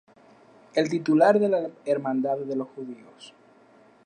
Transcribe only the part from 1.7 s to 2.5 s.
Hermandad